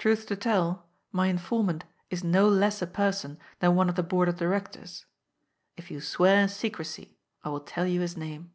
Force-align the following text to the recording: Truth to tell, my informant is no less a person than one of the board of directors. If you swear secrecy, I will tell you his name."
Truth 0.00 0.26
to 0.26 0.34
tell, 0.34 0.88
my 1.12 1.28
informant 1.28 1.84
is 2.10 2.24
no 2.24 2.48
less 2.48 2.82
a 2.82 2.88
person 2.88 3.38
than 3.60 3.76
one 3.76 3.88
of 3.88 3.94
the 3.94 4.02
board 4.02 4.28
of 4.28 4.34
directors. 4.36 5.06
If 5.76 5.92
you 5.92 6.00
swear 6.00 6.48
secrecy, 6.48 7.20
I 7.44 7.50
will 7.50 7.60
tell 7.60 7.86
you 7.86 8.00
his 8.00 8.16
name." 8.16 8.52